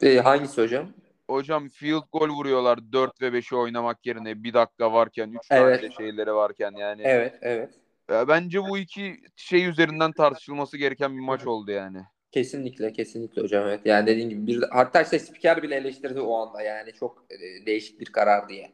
[0.02, 0.88] Ee, hangisi hocam?
[1.30, 5.84] Hocam field goal vuruyorlar 4 ve 5'i oynamak yerine bir dakika varken 3 tane Evet.
[5.84, 7.02] de şeyleri varken yani.
[7.06, 7.74] Evet, evet.
[8.12, 12.02] E, bence bu iki şey üzerinden tartışılması gereken bir maç oldu yani.
[12.32, 13.82] Kesinlikle, kesinlikle hocam evet.
[13.86, 18.00] Yani dediğin gibi bir hatta işte spiker bile eleştirdi o anda yani çok e, değişik
[18.00, 18.72] bir karar diye.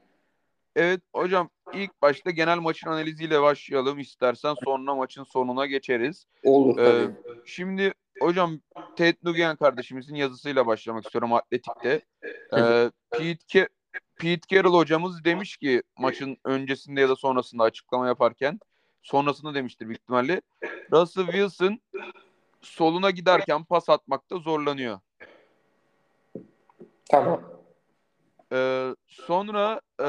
[0.75, 6.27] Evet hocam ilk başta genel maçın analiziyle başlayalım istersen sonra maçın sonuna geçeriz.
[6.43, 7.13] Olur Ee, tabii.
[7.45, 8.59] şimdi hocam
[8.95, 12.01] Ted Nugent kardeşimizin yazısıyla başlamak istiyorum Atletik'te.
[12.57, 13.69] Ee, Pete,
[14.15, 18.59] Pete Carroll hocamız demiş ki maçın öncesinde ya da sonrasında açıklama yaparken
[19.03, 20.41] sonrasında demiştir büyük ihtimalle.
[20.91, 21.79] Russell Wilson
[22.61, 24.99] soluna giderken pas atmakta zorlanıyor.
[27.09, 27.41] Tamam.
[28.51, 30.07] Ee, sonra e,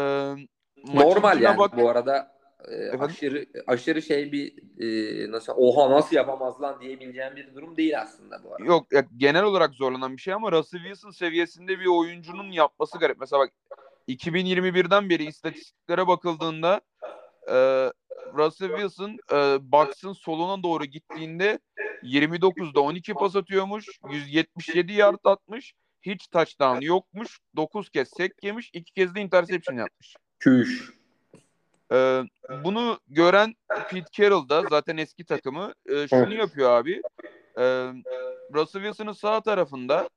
[0.95, 2.37] Normal yani bak- bu arada
[2.69, 8.01] e, aşırı aşırı şey bir e, nasıl oha nasıl yapamaz lan diyebileceğim bir durum değil
[8.01, 8.65] aslında bu arada.
[8.65, 13.21] Yok ya, genel olarak zorlanan bir şey ama Russell Wilson seviyesinde bir oyuncunun yapması garip.
[13.21, 13.53] Mesela bak
[14.09, 16.81] 2021'den beri istatistiklere bakıldığında
[17.49, 17.55] e,
[18.35, 21.59] Russell Wilson e, Bucks'ın soluna doğru gittiğinde
[22.03, 23.87] 29'da 12 pas atıyormuş.
[24.11, 25.75] 177 yard atmış.
[26.03, 27.39] Hiç touchdown yokmuş.
[27.57, 28.71] 9 kez sek yemiş.
[28.73, 30.17] 2 kez de interception yapmış.
[30.47, 30.93] Küş.
[31.93, 32.23] Ee,
[32.65, 33.55] bunu gören
[33.91, 36.39] Pete Carroll da zaten eski takımı e, şunu Evet.
[36.39, 37.03] yapıyor abi.
[37.59, 37.93] Ee,
[38.55, 40.09] Russell Wilson'ın sağ tarafında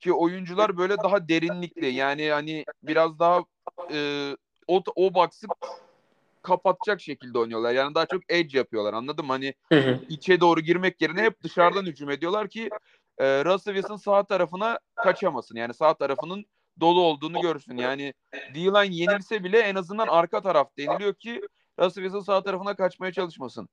[0.00, 3.44] ki oyuncular böyle daha derinlikli yani hani biraz daha
[3.92, 4.30] e,
[4.66, 5.46] o, o box'ı
[6.42, 7.72] kapatacak şekilde oynuyorlar.
[7.72, 9.32] Yani daha çok edge yapıyorlar anladın mı?
[9.32, 10.00] Hani Hı hı.
[10.08, 12.70] içe doğru girmek yerine hep dışarıdan hücum ediyorlar ki
[13.18, 15.56] e, Russell Wilson sağ tarafına kaçamasın.
[15.56, 16.46] Yani sağ tarafının
[16.80, 17.76] dolu olduğunu görsün.
[17.76, 18.14] Yani
[18.54, 21.40] D-line yenilse bile en azından arka taraf deniliyor ki
[21.78, 23.68] Russell Wilson sağ tarafına kaçmaya çalışmasın.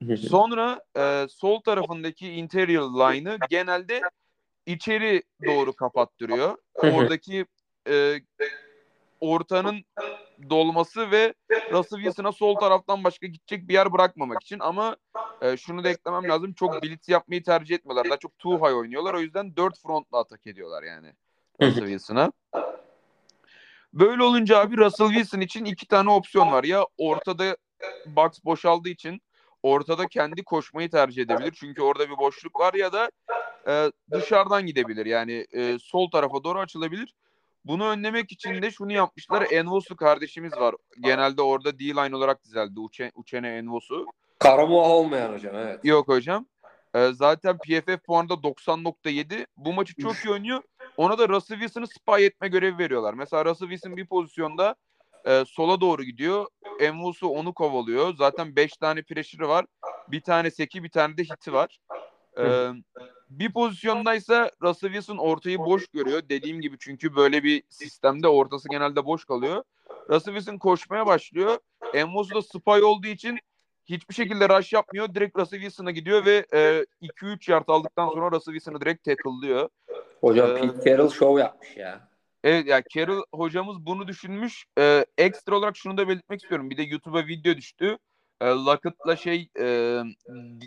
[0.28, 4.00] Sonra e, sol tarafındaki interior line'ı genelde
[4.66, 6.58] içeri doğru kapattırıyor.
[6.74, 7.46] Oradaki
[7.88, 8.20] e,
[9.20, 9.84] ortanın
[10.50, 11.34] dolması ve
[11.72, 14.96] Russell Wilson'a sol taraftan başka gidecek bir yer bırakmamak için ama
[15.42, 16.52] e, şunu da eklemem lazım.
[16.52, 18.10] Çok blitz yapmayı tercih etmiyorlar.
[18.10, 19.14] Daha çok two high oynuyorlar.
[19.14, 21.12] O yüzden dört frontla atak ediyorlar yani
[21.62, 22.32] Russell Wilson'a.
[23.92, 26.64] Böyle olunca abi Russell Wilson için iki tane opsiyon var.
[26.64, 27.56] Ya ortada
[28.06, 29.22] box boşaldığı için
[29.62, 31.56] ortada kendi koşmayı tercih edebilir.
[31.60, 33.10] Çünkü orada bir boşluk var ya da
[33.68, 35.06] e, dışarıdan gidebilir.
[35.06, 37.14] Yani e, sol tarafa doğru açılabilir.
[37.64, 39.46] Bunu önlemek için de şunu yapmışlar.
[39.50, 40.74] Envosu kardeşimiz var.
[41.00, 42.80] Genelde orada D-line olarak dizildi.
[42.80, 44.06] Uçe, Uçene Envosu.
[44.38, 45.84] Karamuha olmayan hocam evet.
[45.84, 46.46] Yok hocam.
[46.94, 49.46] Ee, zaten PFF puanında 90.7.
[49.56, 50.62] Bu maçı çok iyi oynuyor.
[50.96, 53.14] Ona da Russell Wilson'ı spy etme görevi veriyorlar.
[53.14, 54.74] Mesela Russell Wilson bir pozisyonda
[55.26, 56.46] e, sola doğru gidiyor.
[56.80, 58.14] Envusu onu kovalıyor.
[58.16, 59.66] Zaten 5 tane pressure'ı var.
[60.08, 61.78] Bir tane seki bir tane de hiti var.
[62.38, 62.70] Ee,
[63.30, 66.22] bir pozisyondaysa Russell Wilson ortayı boş görüyor.
[66.28, 69.62] Dediğim gibi çünkü böyle bir sistemde ortası genelde boş kalıyor.
[70.10, 71.58] Russell Wilson koşmaya başlıyor.
[71.94, 73.38] Envusu da spy olduğu için
[73.86, 75.14] hiçbir şekilde rush yapmıyor.
[75.14, 79.68] Direkt Russell Wilson'a gidiyor ve e, 2-3 yard aldıktan sonra Russell Wilson'ı direkt tackle'lıyor.
[80.20, 82.08] Hocam Ee, Pete Carroll show yapmış ya.
[82.44, 84.64] Evet ya Carroll hocamız bunu düşünmüş.
[84.78, 86.70] Ee, ekstra olarak şunu da belirtmek istiyorum.
[86.70, 87.98] Bir de YouTube'a video düştü.
[88.40, 89.98] Ee, Lockett'la şey e,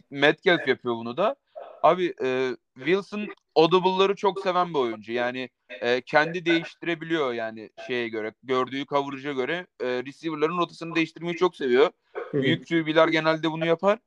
[0.10, 1.36] Metcalf yapıyor bunu da.
[1.84, 5.12] Abi e, Wilson audible'ları çok seven bir oyuncu.
[5.12, 8.34] Yani e, kendi değiştirebiliyor yani şeye göre.
[8.44, 11.90] Gördüğü coverage'a göre e, receiver'ların rotasını değiştirmeyi çok seviyor.
[12.34, 14.00] Büyük QB'ler genelde bunu yapar.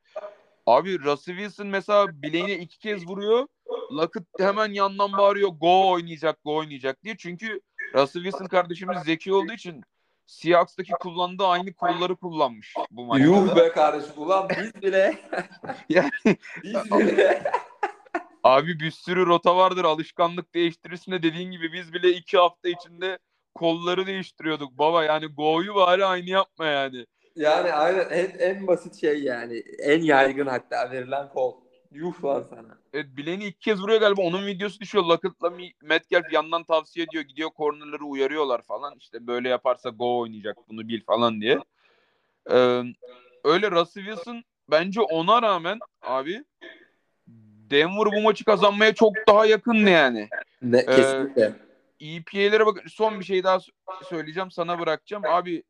[0.66, 3.46] Abi Russell Wilson mesela bileğine iki kez vuruyor.
[3.92, 7.16] Lockett hemen yandan bağırıyor go oynayacak go oynayacak diye.
[7.18, 7.60] Çünkü
[7.94, 9.82] Russell Wilson kardeşimiz zeki olduğu için
[10.26, 13.24] Seahawks'taki kullandığı aynı kolları kullanmış bu maçta.
[13.24, 15.18] Yuh be kardeşim ulan biz bile
[15.88, 16.10] Yani-
[16.62, 17.42] biz bile
[18.44, 23.18] Abi bir sürü rota vardır alışkanlık değiştirirsin de dediğin gibi biz bile iki hafta içinde
[23.54, 27.06] kolları değiştiriyorduk baba yani go'yu bari aynı yapma yani.
[27.40, 31.54] Yani aynen en, en basit şey yani en yaygın hatta verilen kol.
[31.92, 32.78] Yuh lan sana.
[32.92, 35.04] Evet bileğini iki kez vuruyor galiba onun videosu düşüyor.
[35.04, 37.24] Lockett'la Mi- Metcalf yandan tavsiye ediyor.
[37.24, 38.94] Gidiyor cornerları uyarıyorlar falan.
[38.98, 41.58] İşte böyle yaparsa go oynayacak bunu bil falan diye.
[42.50, 42.82] Ee,
[43.44, 46.44] öyle Russell Wilson bence ona rağmen abi
[47.70, 50.28] Denver bu maçı kazanmaya çok daha yakındı yani.
[50.62, 51.52] Ne, kesinlikle.
[52.00, 53.58] EPA'lere bak son bir şey daha
[54.08, 55.22] söyleyeceğim sana bırakacağım.
[55.26, 55.62] Abi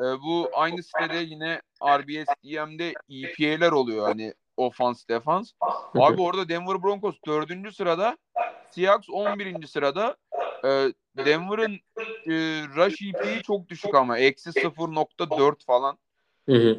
[0.00, 5.52] e, bu aynı sitede yine RBS DM'de EPA'ler oluyor hani ofans defans.
[5.94, 7.74] Abi orada Denver Broncos 4.
[7.74, 8.18] sırada
[8.70, 9.66] Seahawks 11.
[9.66, 10.16] sırada
[10.64, 11.80] e, Denver'ın
[12.26, 12.32] e,
[12.76, 15.98] rush EPA'yı çok düşük ama eksi 0.4 falan.
[16.46, 16.78] Hı hı.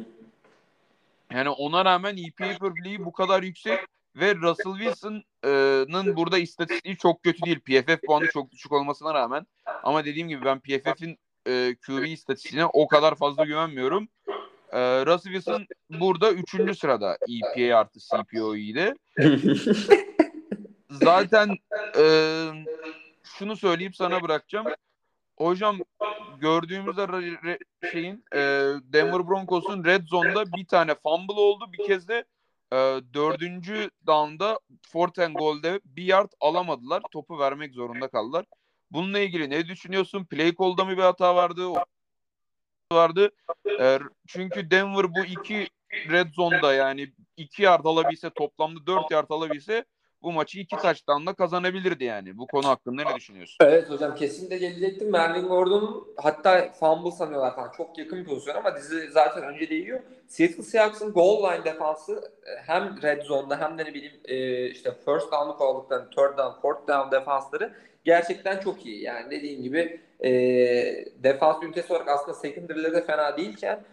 [1.32, 3.80] Yani ona rağmen EPA per play'i bu kadar yüksek
[4.16, 7.60] ve Russell Wilson'ın burada istatistiği çok kötü değil.
[7.60, 9.46] PFF puanı çok düşük olmasına rağmen.
[9.82, 14.08] Ama dediğim gibi ben PFF'in e, QB istatistiğine o kadar fazla güvenmiyorum.
[14.72, 16.78] E, Russell Wilson burada 3.
[16.78, 18.94] sırada EPA artı CPOE'de.
[20.90, 21.56] Zaten
[21.98, 22.04] e,
[23.24, 24.66] şunu söyleyip sana bırakacağım.
[25.38, 25.78] Hocam
[26.40, 28.40] gördüğümüzde re- re- şeyin e,
[28.92, 31.64] Denver Broncos'un red zone'da bir tane fumble oldu.
[31.72, 32.24] Bir kez de
[32.74, 34.58] e, dördüncü down'da
[34.88, 37.02] fourth and goal'de bir yard alamadılar.
[37.12, 38.44] Topu vermek zorunda kaldılar.
[38.90, 40.24] Bununla ilgili ne düşünüyorsun?
[40.24, 41.68] Play call'da mı bir hata vardı?
[42.92, 43.30] Vardı.
[43.80, 49.84] E, çünkü Denver bu iki red zone'da yani iki yard alabilse toplamda dört yard alabilse
[50.24, 52.38] bu maçı iki touchdown'la kazanabilirdi yani.
[52.38, 53.56] Bu konu hakkında ne düşünüyorsun?
[53.60, 55.10] Evet hocam kesinlikle gelecektim.
[55.10, 57.72] Melvin Gordon hatta fumble sanıyorlar falan.
[57.76, 60.00] Çok yakın bir pozisyon ama dizi zaten önce değiyor.
[60.28, 64.90] Seattle Seahawks'ın goal line defansı e, hem red zone'da hem de ne bileyim e, işte
[65.04, 69.02] first down'u kovaladıkları third down, fourth down defansları gerçekten çok iyi.
[69.02, 70.30] Yani dediğim gibi e,
[71.22, 73.84] defans ünitesi olarak aslında secondary'leri de fena değilken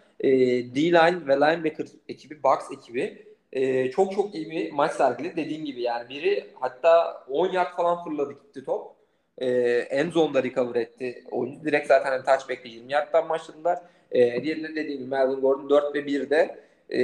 [0.74, 5.36] D-line ve linebacker ekibi, box ekibi e, çok çok iyi bir maç sergiledi.
[5.36, 8.96] Dediğim gibi yani biri hatta 10 yard falan fırladı gitti top.
[9.38, 9.48] E,
[9.90, 11.24] en zone'da recover etti.
[11.30, 13.78] Oyuncu direkt zaten hani touchback'te 20 yardtan başladılar.
[14.10, 16.58] E, diğerinde dediğim gibi Melvin Gordon 4 ve 1'de
[16.96, 17.02] e,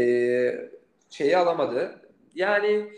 [1.10, 2.00] şeyi alamadı.
[2.34, 2.92] Yani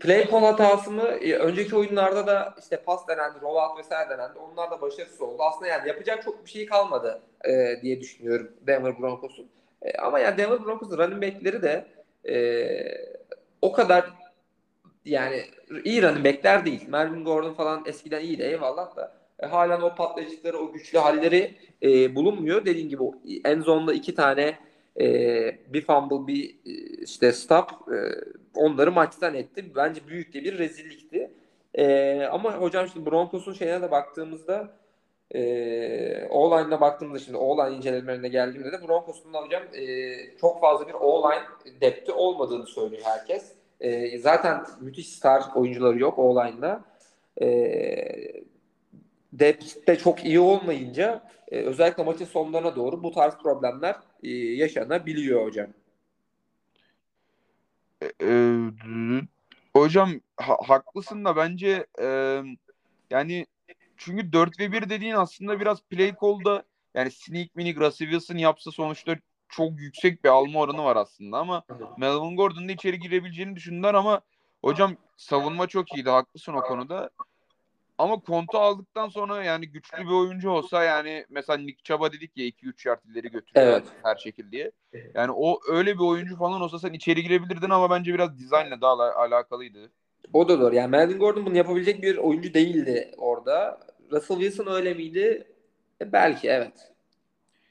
[0.00, 1.02] play call hatası mı?
[1.02, 4.38] E, önceki oyunlarda da işte pas denendi, rollout vesaire denendi.
[4.38, 5.42] Onlar da başarısız oldu.
[5.42, 9.50] Aslında yani yapacak çok bir şey kalmadı e, diye düşünüyorum Denver Broncos'un.
[9.82, 11.86] E, ama yani Denver Broncos'un running back'leri de
[12.28, 12.80] e,
[13.62, 14.10] o kadar
[15.04, 15.42] yani
[15.84, 16.88] iyi running back'ler değil.
[16.88, 22.14] Melvin Gordon falan eskiden iyiydi eyvallah da e, halen o patlayıcıları, o güçlü halleri e,
[22.14, 22.64] bulunmuyor.
[22.64, 23.02] Dediğim gibi
[23.44, 24.58] en zonda iki tane
[25.00, 25.06] e,
[25.68, 26.72] bir fumble, bir e,
[27.04, 27.96] işte stop e,
[28.54, 29.64] onları maçtan etti.
[29.76, 31.30] Bence büyük de bir rezillikti.
[31.74, 34.79] E, ama hocam şimdi Broncos'un şeyine de baktığımızda
[35.34, 41.44] e, O-line'ına baktığımızda şimdi O-line incelemelerine geldiğimde de Broncos'un hocam e, çok fazla bir O-line
[41.80, 43.52] depti olmadığını söylüyor herkes.
[43.80, 46.84] E, zaten müthiş star oyuncuları yok O-line'da.
[47.42, 47.46] E,
[49.32, 55.46] depth de çok iyi olmayınca e, özellikle maçın sonlarına doğru bu tarz problemler e, yaşanabiliyor
[55.46, 55.66] hocam.
[58.22, 58.56] Ee,
[59.72, 62.38] hocam ha- haklısın da bence e,
[63.10, 63.46] yani
[64.00, 66.62] çünkü 4 ve 1 dediğin aslında biraz play call'da
[66.94, 69.16] yani sneak minik Russell Wilson yapsa sonuçta
[69.48, 71.62] çok yüksek bir alma oranı var aslında ama
[71.96, 74.20] Melvin Gordon'un da içeri girebileceğini düşündüler ama
[74.64, 76.10] hocam savunma çok iyiydi.
[76.10, 77.10] Haklısın o konuda.
[77.98, 82.46] Ama kontu aldıktan sonra yani güçlü bir oyuncu olsa yani mesela Nick Chuba dedik ya
[82.46, 83.84] 2-3 yard ileri götürüyor Evet.
[84.02, 84.72] her şekilde diye.
[85.14, 88.92] Yani o öyle bir oyuncu falan olsa sen içeri girebilirdin ama bence biraz dizaynla daha
[88.92, 89.90] ala- alakalıydı.
[90.32, 90.74] O da doğru.
[90.74, 93.80] Yani Melvin Gordon bunu yapabilecek bir oyuncu değildi orada.
[94.12, 95.46] Russell Wilson öyle miydi?
[96.02, 96.92] E, belki evet.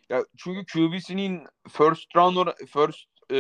[0.10, 3.40] Ya çünkü QB'sinin first round or- first e,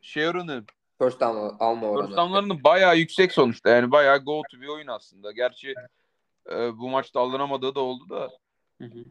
[0.00, 0.64] şey oranı
[0.98, 2.06] First down alma oranı.
[2.06, 3.70] first down'larının bayağı yüksek sonuçta.
[3.70, 5.32] Yani bayağı go to bir oyun aslında.
[5.32, 5.74] Gerçi
[6.52, 8.30] e, bu maçta alınamadığı da oldu da.
[8.78, 9.04] Hı hı.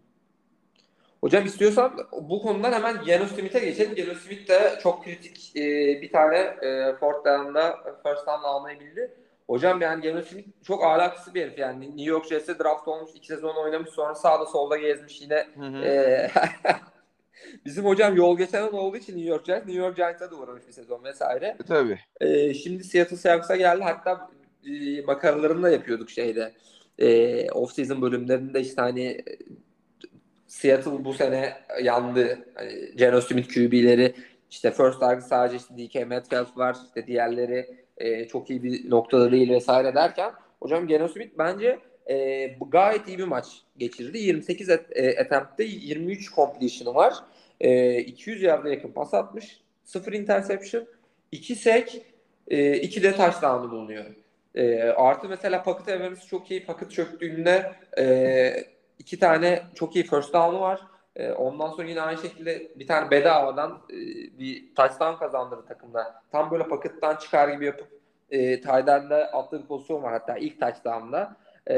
[1.21, 3.95] Hocam istiyorsan bu konudan hemen Geno Smith'e geçelim.
[3.95, 5.62] Geno Smith de çok kritik e,
[6.01, 9.13] bir tane e, fourth down'da first down almayı bildi.
[9.47, 11.88] Hocam yani Geno Smith çok alakası bir herif yani.
[11.88, 15.47] New York Jets'e draft olmuş, iki sezon oynamış sonra sağda solda gezmiş yine.
[15.58, 15.86] Hı hı.
[15.86, 16.32] E,
[17.65, 20.73] bizim hocam yol geçen olduğu için New York Giants, New York Giants'a da uğramış bir
[20.73, 21.58] sezon vesaire.
[21.63, 21.99] E, tabii.
[22.21, 23.84] E, şimdi Seattle Seahawks'a geldi.
[23.84, 24.29] Hatta
[24.65, 26.53] e, makaralarını da yapıyorduk şeyde.
[26.99, 27.08] E,
[27.47, 29.23] off-season bölümlerinde işte hani
[30.47, 32.39] Seattle bu sene yandı.
[32.56, 34.15] Hani Geno Smith QB'leri
[34.51, 36.77] işte first target sadece işte DK Metcalf var.
[36.88, 41.79] İşte diğerleri e, çok iyi bir noktada değil vesaire derken hocam Geno Smith bence
[42.10, 43.45] e, gayet iyi bir maç
[43.77, 44.17] geçirdi.
[44.17, 47.13] 28 et, e, attempt'te 23 completion'ı var.
[47.62, 49.60] E, 200 yarda yakın pas atmış.
[49.84, 50.86] 0 interception,
[51.32, 51.95] 2 sack,
[52.47, 54.06] e, 2 de touchdown'ı bulunuyor.
[54.56, 56.65] E, artı mesela Pocket Evans çok iyi.
[56.65, 58.65] Pocket çöktüğünde e,
[58.99, 60.82] iki tane çok iyi first down'u var.
[61.15, 63.95] E, ondan sonra yine aynı şekilde bir tane bedavadan e,
[64.39, 66.21] bir touchdown kazandırdı takımda.
[66.32, 67.88] Tam böyle Pocket'tan çıkar gibi yapıp
[68.30, 71.36] e, Tyler'da attığı bir pozisyon var hatta ilk touchdown'da.
[71.69, 71.76] E,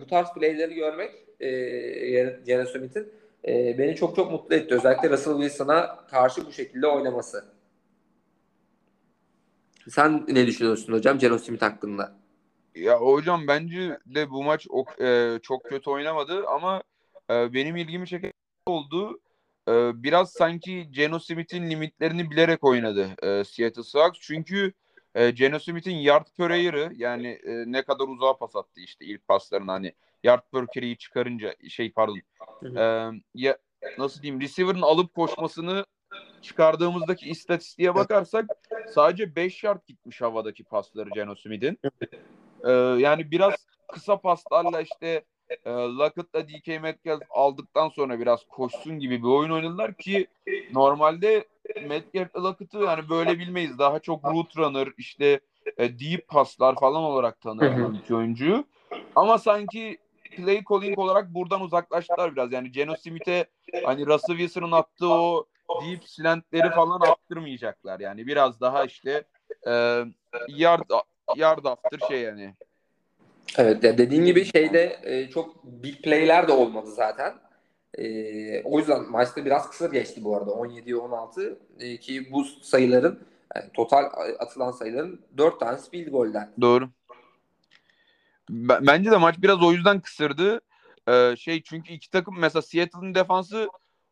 [0.00, 1.50] bu tarz playleri görmek e,
[2.46, 3.12] Geno Smith'in
[3.48, 4.74] e, beni çok çok mutlu etti.
[4.74, 7.44] Özellikle Russell Wilson'a karşı bu şekilde oynaması.
[9.88, 12.12] Sen ne düşünüyorsun hocam Geno Smith hakkında?
[12.74, 16.82] Ya hocam bence de bu maç o- e, çok kötü oynamadı ama
[17.30, 18.32] e, benim ilgimi çeken
[18.66, 19.20] oldu.
[19.68, 24.18] E, biraz sanki Geno Smith'in limitlerini bilerek oynadı e, Seattle Seahawks.
[24.20, 24.72] Çünkü
[25.14, 29.28] e, Geno Smith'in yard per air'ı yani e, ne kadar uzağa pas attı işte ilk
[29.28, 29.92] paslarını hani
[30.24, 32.20] yard per carry'i çıkarınca şey pardon
[32.76, 33.58] e, ya
[33.98, 35.84] nasıl diyeyim receiver'ın alıp koşmasını
[36.42, 38.46] çıkardığımızdaki istatistiğe bakarsak
[38.94, 41.78] sadece 5 yard gitmiş havadaki pasları Geno Smith'in.
[42.64, 45.24] Ee, yani biraz kısa paslarla işte
[45.64, 50.26] e, Lockett'la DK Metcalf aldıktan sonra biraz koşsun gibi bir oyun oynadılar ki
[50.72, 51.44] normalde
[51.86, 53.78] Metcalf'la Lockett'ı yani böyle bilmeyiz.
[53.78, 55.40] Daha çok route runner işte
[55.76, 58.64] e, deep paslar falan olarak tanır iki oyuncuyu.
[59.16, 59.98] Ama sanki
[60.36, 62.52] play calling olarak buradan uzaklaştılar biraz.
[62.52, 63.46] Yani Geno Smith'e
[63.84, 65.46] hani Russell Wilson'ın attığı o
[65.82, 68.00] deep slantleri falan attırmayacaklar.
[68.00, 69.24] Yani biraz daha işte
[69.66, 70.04] e,
[70.48, 70.90] yard
[71.36, 72.54] yard after şey yani.
[73.60, 77.34] Evet ya dediğin gibi şeyde e, çok big play'ler de olmadı zaten.
[77.98, 80.50] E, o yüzden maçta biraz kısır geçti bu arada.
[80.50, 83.18] 17'ye 16 e, ki bu sayıların
[83.56, 84.04] yani total
[84.38, 86.52] atılan sayıların 4 tanesi field golden.
[86.60, 86.88] Doğru.
[88.80, 90.60] Bence de maç biraz o yüzden kısırdı.
[91.08, 93.68] Ee, şey çünkü iki takım mesela Seattle'ın defansı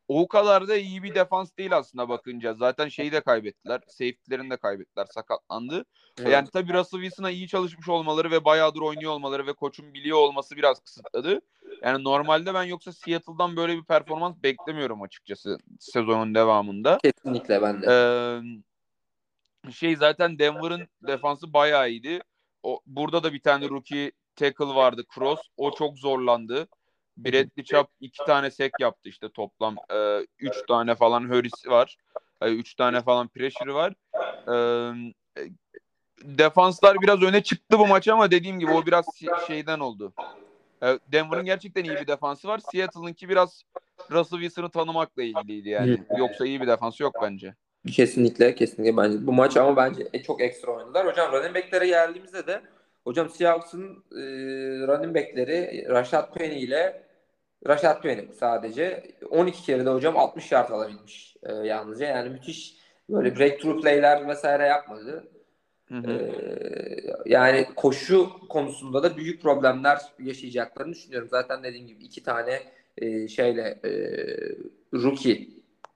[0.08, 2.54] o kadar da iyi bir defans değil aslında bakınca.
[2.54, 3.80] Zaten şeyi de kaybettiler.
[3.86, 5.06] Safety'lerini de kaybettiler.
[5.10, 5.84] Sakatlandı.
[6.20, 6.32] Evet.
[6.32, 10.56] Yani tabii Russell Wilson'a iyi çalışmış olmaları ve bayağıdır oynuyor olmaları ve koçun biliyor olması
[10.56, 11.40] biraz kısıtladı.
[11.82, 16.98] Yani normalde ben yoksa Seattle'dan böyle bir performans beklemiyorum açıkçası sezonun devamında.
[16.98, 17.86] Kesinlikle ben de.
[17.90, 22.20] Ee, şey zaten Denver'ın defansı bayağı iyiydi.
[22.62, 25.40] O, burada da bir tane rookie tackle vardı Cross.
[25.56, 26.68] O çok zorlandı.
[27.24, 29.76] Bradley Chubb iki tane sek yaptı işte toplam.
[29.92, 31.96] Ee, üç tane falan hurry'si var.
[32.42, 33.94] Ee, üç tane falan pressure var.
[34.48, 34.92] Ee,
[36.22, 39.06] defanslar biraz öne çıktı bu maç ama dediğim gibi o biraz
[39.46, 40.12] şeyden oldu.
[40.82, 42.60] Ee, Denver'ın gerçekten iyi bir defansı var.
[42.72, 43.62] Seattle'ınki biraz
[44.10, 46.02] Russell Wilson'ı tanımakla ilgiliydi yani.
[46.18, 47.54] Yoksa iyi bir defansı yok bence.
[47.92, 49.26] Kesinlikle kesinlikle bence.
[49.26, 51.06] Bu maç ama bence e, çok ekstra oynadılar.
[51.06, 52.62] Hocam running back'lere geldiğimizde de
[53.04, 54.22] hocam Seahawks'ın e,
[54.86, 57.07] running back'leri Rashad Penny ile
[57.66, 62.06] Rashad Penny sadece 12 kere de hocam 60 yard alabilmiş e, yalnızca.
[62.06, 62.76] Yani müthiş
[63.10, 65.28] böyle breakthrough play'ler vesaire yapmadı.
[65.88, 66.10] Hı hı.
[66.10, 71.28] Ee, yani koşu konusunda da büyük problemler yaşayacaklarını düşünüyorum.
[71.30, 72.62] Zaten dediğim gibi iki tane
[72.98, 73.90] e, şeyle e,
[74.94, 75.48] rookie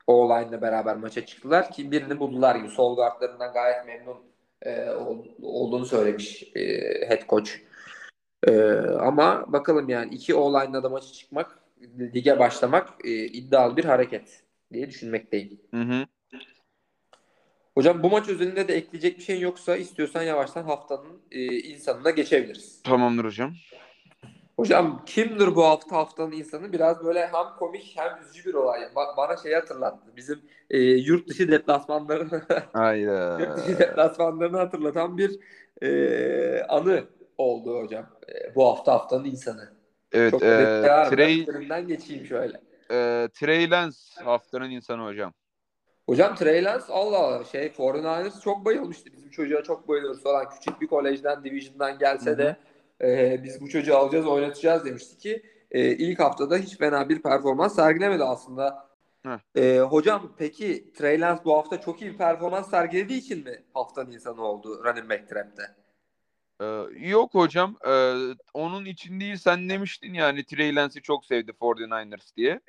[0.07, 2.69] O-line'la beraber maça çıktılar ki birini buldular gibi.
[2.69, 4.17] Sol guardlarından gayet memnun
[4.63, 6.63] e, ol- olduğunu söylemiş e,
[7.09, 7.51] head coach.
[8.49, 8.53] E,
[9.01, 11.59] ama bakalım yani iki O-line'la da maça çıkmak,
[11.99, 15.61] lige başlamak e, iddialı bir hareket diye düşünmekteyim.
[15.75, 16.07] Hı hı.
[17.75, 22.83] Hocam bu maç özelinde de ekleyecek bir şey yoksa istiyorsan yavaştan haftanın e, insanına geçebiliriz.
[22.83, 23.53] Tamamdır hocam.
[24.57, 26.73] Hocam kimdir bu hafta haftanın insanı?
[26.73, 28.81] Biraz böyle hem komik hem üzücü bir olay.
[28.81, 30.13] Ba- bana şey hatırlattı.
[30.17, 33.39] Bizim e, yurt dışı deplasmanlarını Hayda.
[33.41, 35.39] yurt dışı deplasmanlarını hatırlatan bir
[35.83, 37.05] e, anı
[37.39, 38.07] oldu hocam.
[38.29, 39.73] E, bu hafta haftanın insanı.
[40.13, 40.31] Evet.
[40.31, 41.47] Çok E, Trey,
[41.87, 42.61] geçeyim şöyle.
[42.91, 45.33] e, Trey Lance haftanın insanı hocam.
[46.07, 49.13] Hocam Trey Lance Allah Allah şey 49ers çok bayılmıştı.
[49.13, 50.51] Bizim çocuğa çok bayılıyoruz falan.
[50.51, 52.57] Küçük bir kolejden, division'dan gelse de
[53.03, 57.75] e, biz bu çocuğu alacağız, oynatacağız demişti ki e, ilk haftada hiç fena bir performans
[57.77, 58.93] sergilemedi aslında.
[59.57, 64.13] E, hocam peki Trey Lance bu hafta çok iyi bir performans sergilediği için mi haftanın
[64.13, 65.63] insanı oldu running back trap'te?
[66.63, 67.77] E, yok hocam.
[67.87, 68.15] E,
[68.55, 72.61] onun için değil sen demiştin yani Trey Lance'i çok sevdi 49ers diye.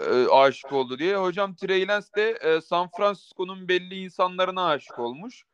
[0.00, 1.16] E, aşık oldu diye.
[1.16, 5.44] Hocam Trey Lance de e, San Francisco'nun belli insanlarına aşık olmuş.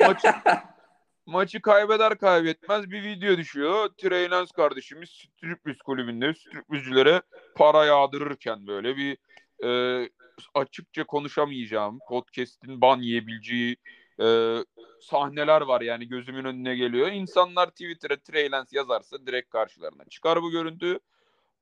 [0.00, 0.28] Maçı,
[1.26, 3.88] maçı kaybeder kaybetmez bir video düşüyor.
[3.88, 7.22] Trey Lance kardeşimiz striptiz kulübünde striptizcilere
[7.54, 9.16] para yağdırırken böyle bir
[9.64, 10.10] e,
[10.54, 13.76] açıkça konuşamayacağım podcast'in ban yiyebileceği
[14.20, 14.58] e,
[15.00, 17.08] sahneler var yani gözümün önüne geliyor.
[17.12, 20.98] İnsanlar Twitter'a Trey Lance yazarsa direkt karşılarına çıkar bu görüntü.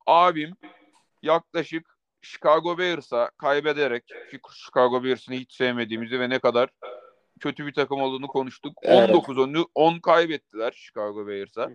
[0.07, 0.57] Abim
[1.23, 6.71] yaklaşık Chicago Bears'a kaybederek ki Chicago Bears'ını hiç sevmediğimizi ve ne kadar
[7.41, 8.79] kötü bir takım olduğunu konuştuk.
[8.83, 9.11] Evet.
[9.11, 11.71] 19 10 10 kaybettiler Chicago Bears'a.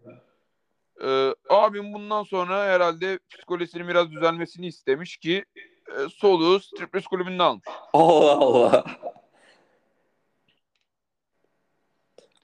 [1.04, 5.46] Ee, abim bundan sonra herhalde psikolojisinin biraz düzelmesini istemiş ki
[5.88, 7.66] e, soluğu striptease kulübünde almış.
[7.94, 8.84] Allah Allah.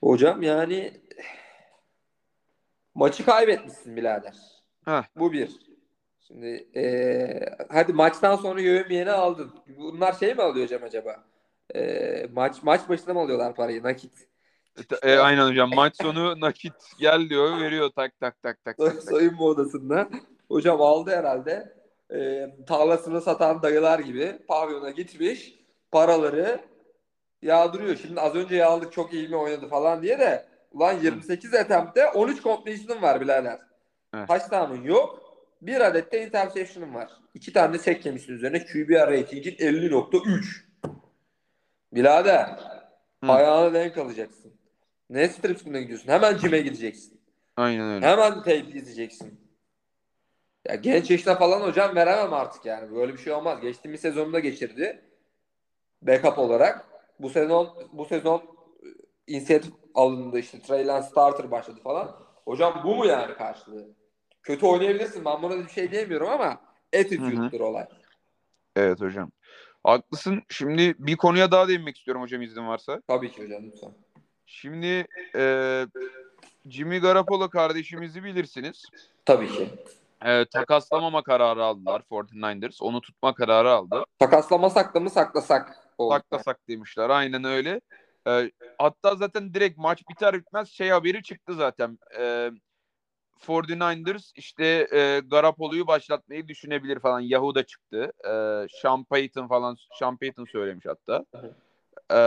[0.02, 1.02] Hocam yani
[2.96, 4.36] maçı kaybetmişsin birader.
[4.86, 5.04] Heh.
[5.16, 5.50] Bu bir.
[6.28, 9.52] Şimdi eee, hadi maçtan sonra yövmeyeni aldın.
[9.68, 11.24] Bunlar şey mi alıyor hocam acaba?
[11.76, 14.28] Eee, maç maç başına mı alıyorlar parayı nakit?
[15.04, 18.78] E, e, aynen hocam maç sonu nakit gel diyor veriyor tak tak tak tak.
[18.78, 19.04] tak.
[19.04, 20.10] Soyunma odasında.
[20.48, 21.78] Hocam aldı herhalde.
[22.12, 25.54] Eee tarlasını satan dayılar gibi pavyona gitmiş.
[25.92, 26.60] Paraları
[27.42, 27.96] yağdırıyor.
[27.96, 32.44] Şimdi az önce yağdık çok iyi mi oynadı falan diye de ulan 28 attempt'te 13
[32.44, 33.60] completion'ım var birader.
[34.14, 34.28] Evet.
[34.28, 35.24] Touchdown'un yok.
[35.62, 37.12] Bir adet de interception'ım var.
[37.34, 38.66] İki tane de sek yemişsin üzerine.
[38.66, 40.68] QBR ratingin 50.3.
[41.94, 42.60] Birader
[43.24, 43.32] Hı.
[43.32, 44.54] ayağına denk alacaksın.
[45.10, 46.08] Ne strip gidiyorsun?
[46.08, 47.22] Hemen cime gideceksin.
[47.58, 48.06] Aynen öyle.
[48.06, 49.40] Hemen tape izleyeceksin.
[50.68, 52.96] Ya genç yaşta falan hocam veremem artık yani.
[52.96, 53.62] Böyle bir şey olmaz.
[53.62, 55.02] Geçtiğimiz sezonunda geçirdi.
[56.02, 56.97] Backup olarak.
[57.20, 58.88] Bu sezon bu sezon e,
[59.28, 60.62] inisiyatif alındı işte.
[60.62, 62.16] Trey Lance starter başladı falan.
[62.46, 63.88] Hocam bu mu yani karşılığı?
[64.44, 65.26] Kötü oynayabilirsin.
[65.26, 66.62] Ben buna bir şey diyemiyorum ama
[67.00, 67.86] attitude'dur olay.
[68.76, 69.32] Evet hocam.
[69.84, 70.44] Haklısın.
[70.50, 73.02] Şimdi bir konuya daha değinmek istiyorum hocam izin varsa.
[73.08, 73.92] Tabii ki hocam lütfen.
[74.46, 75.86] Şimdi e,
[76.70, 78.86] Jimmy Garoppolo kardeşimizi bilirsiniz.
[79.26, 79.70] Tabii ki.
[80.26, 82.84] E, takaslamama kararı aldılar 49ers.
[82.84, 84.04] Onu tutma kararı aldı.
[84.20, 85.87] Takaslamasak da mı saklasak?
[85.98, 86.14] Oldu.
[86.14, 87.10] Saklasak demişler.
[87.10, 87.82] Aynen öyle.
[88.28, 92.00] E, hatta zaten direkt maç biter bitmez şey haberi çıktı zaten.
[92.20, 92.52] E,
[93.40, 97.20] 49ers işte e, Garoppolo'yu başlatmayı düşünebilir falan.
[97.20, 98.12] Yahoo'da çıktı.
[98.26, 98.32] E,
[98.82, 101.26] Sean Payton falan Sean Payton söylemiş hatta.
[102.12, 102.20] E,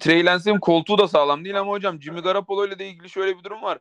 [0.00, 3.44] Trey Lance'in koltuğu da sağlam değil ama hocam Jimmy Garoppolo ile de ilgili şöyle bir
[3.44, 3.78] durum var.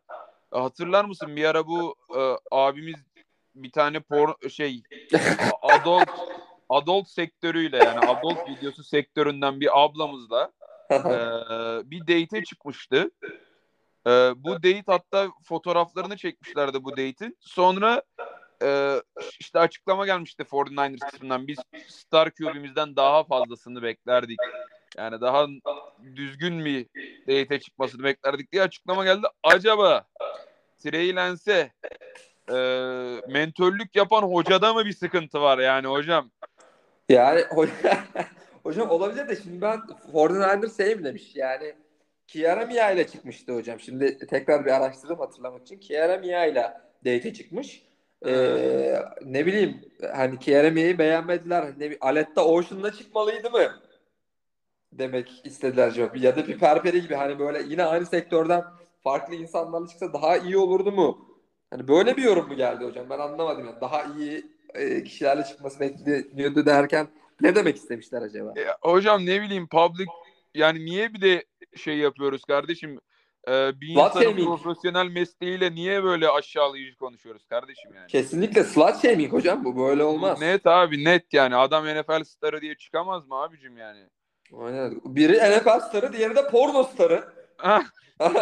[0.52, 2.96] Hatırlar mısın bir ara bu e, abimiz
[3.56, 4.84] bir tane por şey
[5.62, 6.10] adult
[6.70, 10.52] adult sektörüyle yani adult videosu sektöründen bir ablamızla
[10.92, 11.00] e,
[11.92, 13.12] bir date'e çıkmıştı.
[14.08, 17.38] E, bu date hatta fotoğraflarını çekmişlerdi bu date'in.
[17.40, 18.04] Sonra
[18.64, 19.02] e,
[19.40, 21.48] işte açıklama gelmişti 49ers kısmından.
[21.48, 24.40] Biz Star QB'mizden daha fazlasını beklerdik.
[24.98, 25.48] Yani daha
[26.16, 26.86] düzgün bir
[27.22, 29.28] date'e çıkmasını beklerdik diye açıklama geldi.
[29.44, 30.04] Acaba
[30.80, 31.72] Trey Lance'e
[32.50, 32.58] e,
[33.28, 36.32] mentörlük yapan hocada mı bir sıkıntı var yani hocam?
[37.10, 37.68] Yani ho-
[38.64, 39.80] hocam olabilir de şimdi ben
[40.14, 41.76] 49ers şey mi demiş yani
[42.28, 43.80] Kiara Mia ile çıkmıştı hocam.
[43.80, 45.80] Şimdi tekrar bir araştırdım hatırlamak için.
[45.80, 46.74] Kiara Mia ile
[47.06, 47.84] date çıkmış.
[48.26, 48.96] Ee,
[49.26, 49.82] ne bileyim
[50.14, 51.66] hani Kiara Mia'yı beğenmediler.
[51.80, 53.82] Ne, Aletta Ocean'la çıkmalıydı mı?
[54.92, 56.18] Demek istediler acaba.
[56.18, 58.64] Ya da bir perperi gibi hani böyle yine aynı sektörden
[59.04, 61.30] farklı insanlarla çıksa daha iyi olurdu mu?
[61.70, 63.10] Hani böyle bir yorum mu geldi hocam?
[63.10, 63.82] Ben anlamadım yani.
[63.82, 67.08] Daha iyi e, kişilerle çıkması bekleniyordu derken
[67.42, 68.54] ne demek istemişler acaba?
[68.58, 70.08] E, hocam ne bileyim public
[70.56, 71.46] yani niye bir de
[71.76, 73.00] şey yapıyoruz kardeşim?
[73.48, 74.48] e, bir Slut insanın shaming.
[74.48, 78.08] profesyonel mesleğiyle niye böyle aşağılayıcı konuşuyoruz kardeşim yani?
[78.08, 80.42] Kesinlikle slut shaming hocam bu böyle olmaz.
[80.42, 81.56] Net abi net yani.
[81.56, 84.00] Adam NFL starı diye çıkamaz mı abicim yani?
[84.54, 85.02] Aynen.
[85.06, 87.24] Biri NFL starı, diğeri de porno starı.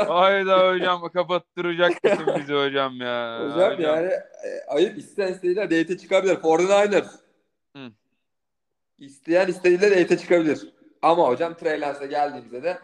[0.07, 3.39] Hayda hocam kapattıracaksın bizi hocam ya.
[3.43, 4.07] hocam, yani
[4.43, 6.35] e, ayıp isteyen istediğiyle date çıkabilir.
[6.35, 7.09] 49ers.
[7.75, 7.91] Hı.
[8.97, 10.73] İsteyen istediğiyle date çıkabilir.
[11.01, 12.77] Ama hocam Trey Lance'e geldiğimizde de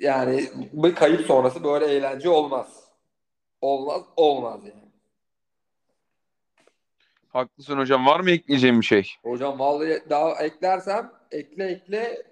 [0.00, 2.84] yani bu kayıp sonrası böyle eğlence olmaz.
[3.60, 4.86] Olmaz, olmaz yani.
[7.28, 8.06] Haklısın hocam.
[8.06, 9.10] Var mı ekleyeceğim bir şey?
[9.22, 12.22] Hocam vallahi daha eklersem ekle ekle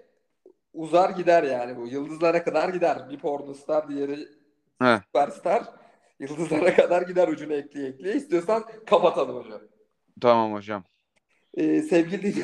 [0.75, 1.87] uzar gider yani bu.
[1.87, 3.09] Yıldızlara kadar gider.
[3.09, 4.27] Bir pornostar diğeri
[4.81, 5.01] He.
[5.05, 5.63] süperstar.
[6.19, 8.13] Yıldızlara kadar gider ucunu ekle ekle.
[8.13, 9.61] İstiyorsan kapatalım hocam.
[10.21, 10.83] Tamam hocam.
[11.53, 12.33] Ee, sevgili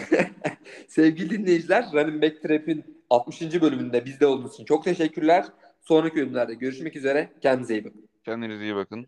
[0.87, 3.61] sevgili dinleyiciler Running Back Trap'in 60.
[3.61, 5.45] bölümünde bizde olduğunuz için çok teşekkürler.
[5.81, 7.29] Sonraki bölümlerde görüşmek üzere.
[7.41, 8.09] Kendinize iyi bakın.
[8.23, 9.07] Kendinize iyi bakın.